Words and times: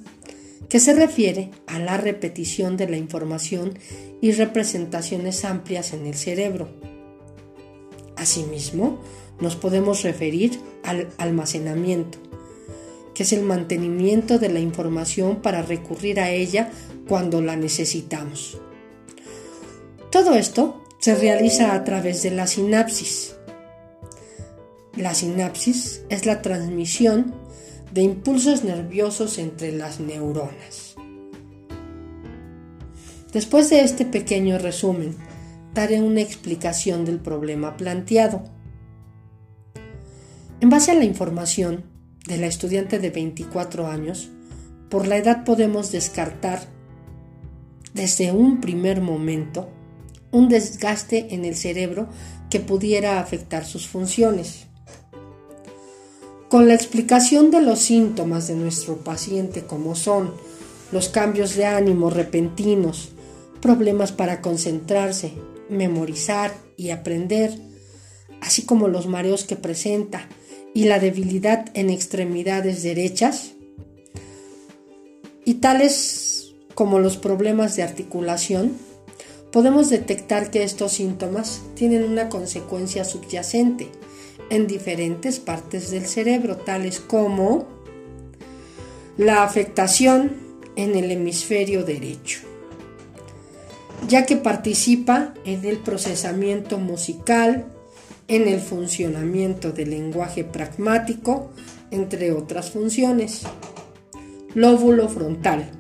que 0.71 0.81
se 0.81 0.95
refiere 0.95 1.51
a 1.67 1.79
la 1.79 1.98
repetición 1.98 2.79
de 2.79 2.89
la 2.89 2.97
información 2.97 3.79
y 4.23 4.33
representaciones 4.33 5.45
amplias 5.45 5.93
en 5.93 6.07
el 6.07 6.15
cerebro. 6.15 6.71
Asimismo, 8.17 9.03
nos 9.43 9.57
podemos 9.57 10.03
referir 10.03 10.61
al 10.85 11.09
almacenamiento, 11.19 12.19
que 13.15 13.25
es 13.25 13.33
el 13.33 13.43
mantenimiento 13.43 14.39
de 14.39 14.48
la 14.48 14.61
información 14.61 15.43
para 15.43 15.62
recurrir 15.62 16.21
a 16.21 16.31
ella 16.31 16.71
cuando 17.07 17.43
la 17.43 17.57
necesitamos. 17.57 18.59
Todo 20.11 20.35
esto 20.35 20.85
se 20.98 21.15
realiza 21.15 21.75
a 21.75 21.85
través 21.85 22.23
de 22.23 22.31
la 22.31 22.47
sinapsis. 22.47 23.35
La 24.97 25.15
sinapsis 25.15 26.03
es 26.09 26.27
la 26.27 26.43
transmisión 26.43 27.35
de 27.93 28.03
impulsos 28.03 28.63
nerviosos 28.63 29.39
entre 29.39 29.73
las 29.73 30.01
neuronas. 30.01 30.95
Después 33.33 33.70
de 33.70 33.81
este 33.81 34.05
pequeño 34.05 34.59
resumen, 34.59 35.17
daré 35.75 36.01
una 36.01 36.20
explicación 36.20 37.05
del 37.05 37.19
problema 37.19 37.77
planteado. 37.77 38.45
En 40.63 40.71
base 40.71 40.93
a 40.93 40.95
la 40.95 41.05
información 41.05 41.83
de 42.29 42.37
la 42.37 42.47
estudiante 42.47 43.01
de 43.01 43.11
24 43.11 43.89
años, 43.89 44.31
por 44.91 45.09
la 45.09 45.17
edad 45.17 45.43
podemos 45.43 45.91
descartar 45.91 46.69
desde 47.95 48.31
un 48.31 48.61
primer 48.61 49.01
momento 49.01 49.69
un 50.31 50.49
desgaste 50.49 51.35
en 51.35 51.45
el 51.45 51.57
cerebro 51.57 52.07
que 52.48 52.61
pudiera 52.61 53.19
afectar 53.19 53.64
sus 53.64 53.89
funciones. 53.89 54.67
Con 56.48 56.69
la 56.69 56.75
explicación 56.75 57.51
de 57.51 57.61
los 57.61 57.81
síntomas 57.81 58.47
de 58.47 58.55
nuestro 58.55 58.98
paciente 58.98 59.63
como 59.63 59.97
son 59.97 60.33
los 60.92 61.09
cambios 61.09 61.57
de 61.57 61.67
ánimo 61.67 62.09
repentinos, 62.09 63.09
problemas 63.61 64.13
para 64.13 64.41
concentrarse, 64.41 65.33
memorizar 65.69 66.55
y 66.77 66.91
aprender, 66.91 67.51
así 68.41 68.65
como 68.65 68.86
los 68.86 69.09
mareos 69.09 69.42
que 69.42 69.57
presenta, 69.57 70.29
y 70.75 70.85
la 70.85 70.99
debilidad 70.99 71.67
en 71.75 71.91
extremidades 71.91 72.83
derechas, 72.83 73.53
y 75.45 75.55
tales 75.55 76.55
como 76.75 76.99
los 76.99 77.17
problemas 77.17 77.77
de 77.77 77.83
articulación, 77.83 78.73
podemos 79.51 79.91
detectar 79.91 80.51
que 80.51 80.63
estos 80.63 80.93
síntomas 80.93 81.63
tienen 81.75 82.05
una 82.05 82.29
consecuencia 82.29 83.05
subyacente 83.05 83.89
en 84.51 84.67
diferentes 84.67 85.39
partes 85.39 85.91
del 85.91 86.07
cerebro, 86.07 86.57
tales 86.57 87.01
como 87.01 87.67
la 89.17 89.45
afectación 89.45 90.33
en 90.77 90.97
el 90.97 91.11
hemisferio 91.11 91.85
derecho, 91.85 92.41
ya 94.09 94.25
que 94.25 94.37
participa 94.37 95.35
en 95.45 95.65
el 95.67 95.79
procesamiento 95.79 96.79
musical, 96.79 97.67
en 98.29 98.49
el 98.49 98.61
funcionamiento 98.61 99.73
del 99.73 99.91
lenguaje 99.91 100.45
pragmático, 100.45 101.51
entre 101.91 102.33
otras 102.33 102.71
funciones. 102.71 103.43
Lóbulo 104.55 105.09
frontal. 105.09 105.71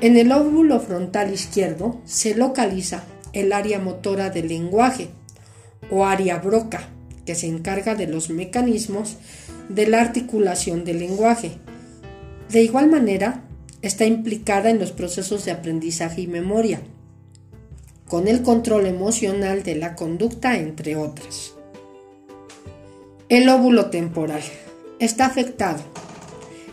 En 0.00 0.16
el 0.16 0.28
lóbulo 0.30 0.80
frontal 0.80 1.32
izquierdo 1.32 2.00
se 2.04 2.34
localiza 2.34 3.04
el 3.32 3.52
área 3.52 3.78
motora 3.78 4.30
del 4.30 4.48
lenguaje 4.48 5.08
o 5.90 6.04
área 6.04 6.38
broca, 6.38 6.88
que 7.24 7.34
se 7.34 7.46
encarga 7.46 7.94
de 7.94 8.06
los 8.06 8.30
mecanismos 8.30 9.16
de 9.68 9.86
la 9.86 10.00
articulación 10.00 10.84
del 10.84 10.98
lenguaje. 10.98 11.52
De 12.50 12.62
igual 12.62 12.90
manera, 12.90 13.44
está 13.80 14.04
implicada 14.04 14.70
en 14.70 14.78
los 14.78 14.92
procesos 14.92 15.44
de 15.44 15.52
aprendizaje 15.52 16.22
y 16.22 16.26
memoria 16.26 16.80
con 18.12 18.28
el 18.28 18.42
control 18.42 18.84
emocional 18.84 19.62
de 19.62 19.74
la 19.74 19.94
conducta, 19.94 20.58
entre 20.58 20.96
otras. 20.96 21.54
El 23.30 23.48
óvulo 23.48 23.86
temporal 23.86 24.42
está 24.98 25.24
afectado 25.24 25.82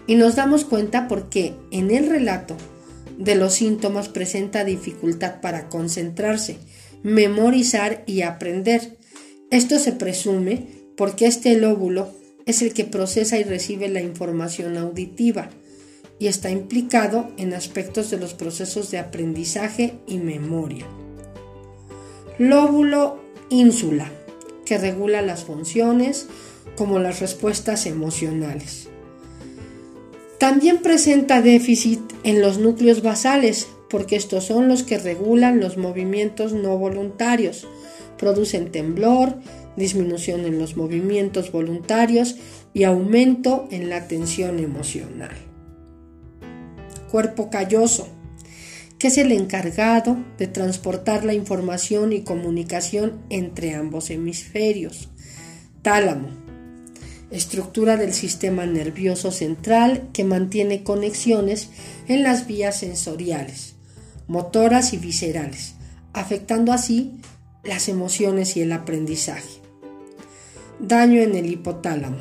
y 0.06 0.16
nos 0.16 0.36
damos 0.36 0.66
cuenta 0.66 1.08
porque 1.08 1.54
en 1.72 1.92
el 1.92 2.10
relato 2.10 2.58
de 3.18 3.36
los 3.36 3.54
síntomas 3.54 4.10
presenta 4.10 4.66
dificultad 4.66 5.40
para 5.40 5.70
concentrarse, 5.70 6.58
memorizar 7.04 8.04
y 8.06 8.24
aprender. 8.24 8.98
Esto 9.50 9.80
se 9.80 9.94
presume 9.94 10.68
porque 10.98 11.26
este 11.26 11.58
lóbulo 11.58 12.10
es 12.48 12.62
el 12.62 12.74
que 12.74 12.84
procesa 12.84 13.38
y 13.38 13.44
recibe 13.44 13.88
la 13.88 14.02
información 14.02 14.78
auditiva 14.78 15.52
y 16.20 16.28
está 16.28 16.52
implicado 16.52 17.32
en 17.38 17.54
aspectos 17.54 18.12
de 18.12 18.18
los 18.18 18.34
procesos 18.34 18.92
de 18.92 19.00
aprendizaje 19.00 20.02
y 20.06 20.18
memoria. 20.18 20.86
Lóbulo 22.40 23.20
ínsula, 23.50 24.10
que 24.64 24.78
regula 24.78 25.22
las 25.22 25.44
funciones 25.44 26.28
como 26.78 26.98
las 26.98 27.20
respuestas 27.20 27.86
emocionales. 27.86 28.88
También 30.38 30.78
presenta 30.78 31.42
déficit 31.42 32.00
en 32.24 32.42
los 32.42 32.58
núcleos 32.58 33.02
basales, 33.02 33.68
porque 33.90 34.16
estos 34.16 34.46
son 34.46 34.70
los 34.70 34.84
que 34.84 34.98
regulan 34.98 35.60
los 35.60 35.76
movimientos 35.76 36.54
no 36.54 36.78
voluntarios, 36.78 37.68
producen 38.18 38.72
temblor, 38.72 39.36
disminución 39.76 40.46
en 40.46 40.60
los 40.60 40.78
movimientos 40.78 41.52
voluntarios 41.52 42.38
y 42.74 42.86
aumento 42.86 43.68
en 43.70 43.90
la 43.90 44.08
tensión 44.08 44.60
emocional. 44.60 45.36
Cuerpo 47.12 47.50
calloso 47.50 48.08
que 49.00 49.08
es 49.08 49.18
el 49.18 49.32
encargado 49.32 50.18
de 50.38 50.48
transportar 50.48 51.24
la 51.24 51.34
información 51.34 52.12
y 52.12 52.22
comunicación 52.22 53.22
entre 53.30 53.74
ambos 53.74 54.10
hemisferios. 54.10 55.08
Tálamo, 55.82 56.28
estructura 57.32 57.96
del 57.96 58.14
sistema 58.14 58.66
nervioso 58.66 59.32
central 59.32 60.10
que 60.12 60.26
mantiene 60.26 60.84
conexiones 60.84 61.70
en 62.08 62.24
las 62.24 62.46
vías 62.46 62.78
sensoriales, 62.78 63.76
motoras 64.28 64.94
y 64.94 64.98
viscerales, 64.98 65.76
afectando 66.12 66.74
así 66.74 67.22
las 67.64 67.88
emociones 67.88 68.58
y 68.58 68.62
el 68.62 68.74
aprendizaje. 68.74 69.62
Daño 70.82 71.22
en 71.22 71.36
el 71.36 71.50
hipotálamo, 71.50 72.18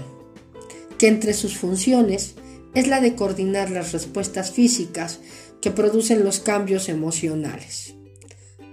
que 0.97 1.09
entre 1.09 1.33
sus 1.33 1.57
funciones 1.57 2.37
es 2.75 2.87
la 2.87 3.01
de 3.01 3.17
coordinar 3.17 3.71
las 3.71 3.93
respuestas 3.93 4.53
físicas 4.53 5.21
que 5.61 5.71
producen 5.71 6.25
los 6.25 6.41
cambios 6.41 6.89
emocionales. 6.89 7.95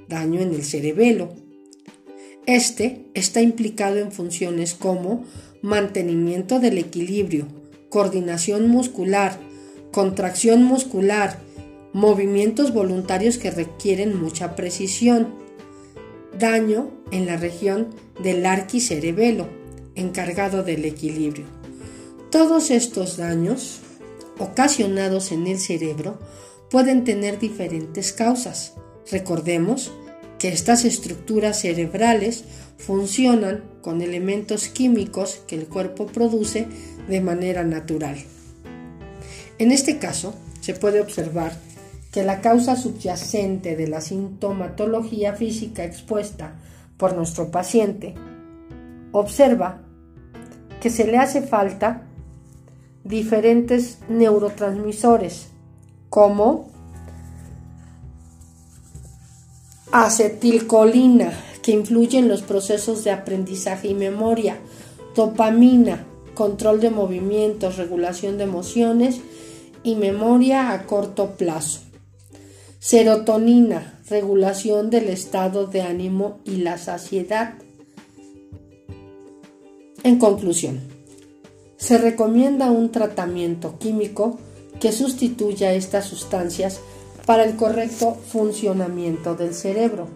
Daño 0.07 0.41
en 0.41 0.53
el 0.53 0.63
cerebelo. 0.63 1.33
Este 2.45 3.05
está 3.13 3.41
implicado 3.41 3.97
en 3.97 4.11
funciones 4.11 4.75
como 4.75 5.25
mantenimiento 5.61 6.59
del 6.59 6.77
equilibrio, 6.77 7.47
coordinación 7.89 8.69
muscular, 8.69 9.39
contracción 9.91 10.63
muscular, 10.63 11.39
movimientos 11.91 12.73
voluntarios 12.73 13.37
que 13.37 13.49
requieren 13.49 14.21
mucha 14.21 14.55
precisión, 14.55 15.33
daño 16.37 16.91
en 17.11 17.25
la 17.25 17.37
región 17.37 17.87
del 18.21 18.45
arquicerebelo, 18.45 19.47
encargado 19.95 20.61
del 20.61 20.85
equilibrio. 20.85 21.45
Todos 22.29 22.69
estos 22.69 23.17
daños 23.17 23.79
ocasionados 24.37 25.31
en 25.31 25.47
el 25.47 25.57
cerebro 25.57 26.19
pueden 26.75 27.05
tener 27.05 27.39
diferentes 27.39 28.11
causas. 28.11 28.73
Recordemos 29.09 29.93
que 30.37 30.49
estas 30.49 30.83
estructuras 30.83 31.61
cerebrales 31.61 32.43
funcionan 32.77 33.63
con 33.81 34.01
elementos 34.01 34.67
químicos 34.67 35.41
que 35.47 35.55
el 35.55 35.67
cuerpo 35.67 36.05
produce 36.05 36.67
de 37.07 37.21
manera 37.21 37.63
natural. 37.63 38.17
En 39.57 39.71
este 39.71 39.99
caso, 39.99 40.35
se 40.59 40.73
puede 40.73 40.99
observar 40.99 41.53
que 42.11 42.25
la 42.25 42.41
causa 42.41 42.75
subyacente 42.75 43.77
de 43.77 43.87
la 43.87 44.01
sintomatología 44.01 45.31
física 45.31 45.85
expuesta 45.85 46.59
por 46.97 47.15
nuestro 47.15 47.51
paciente 47.51 48.15
observa 49.13 49.81
que 50.81 50.89
se 50.89 51.07
le 51.07 51.19
hace 51.19 51.41
falta 51.41 52.01
diferentes 53.05 53.99
neurotransmisores 54.09 55.54
como 56.15 56.69
acetilcolina, 59.91 61.33
que 61.61 61.73
influye 61.73 62.17
en 62.17 62.29
los 62.29 62.41
procesos 62.41 63.03
de 63.03 63.11
aprendizaje 63.11 63.89
y 63.89 63.95
memoria, 63.95 64.57
dopamina, 65.13 66.05
control 66.33 66.79
de 66.79 66.89
movimientos, 66.89 67.75
regulación 67.75 68.37
de 68.37 68.45
emociones 68.45 69.19
y 69.83 69.95
memoria 69.95 70.71
a 70.71 70.85
corto 70.85 71.31
plazo. 71.31 71.81
Serotonina, 72.79 73.99
regulación 74.07 74.89
del 74.89 75.09
estado 75.09 75.67
de 75.67 75.81
ánimo 75.81 76.39
y 76.45 76.59
la 76.59 76.77
saciedad. 76.77 77.55
En 80.03 80.17
conclusión, 80.17 80.79
se 81.75 81.97
recomienda 81.97 82.71
un 82.71 82.89
tratamiento 82.93 83.77
químico 83.77 84.39
que 84.79 84.91
sustituya 84.91 85.73
estas 85.73 86.05
sustancias 86.05 86.79
para 87.25 87.43
el 87.43 87.55
correcto 87.55 88.15
funcionamiento 88.31 89.35
del 89.35 89.53
cerebro, 89.53 90.07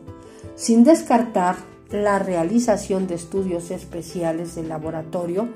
sin 0.55 0.83
descartar 0.83 1.57
la 1.91 2.19
realización 2.19 3.07
de 3.07 3.15
estudios 3.15 3.71
especiales 3.71 4.55
de 4.55 4.63
laboratorio, 4.63 5.49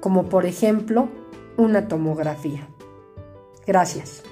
como 0.00 0.28
por 0.28 0.46
ejemplo 0.46 1.08
una 1.56 1.88
tomografía. 1.88 2.66
Gracias. 3.66 4.22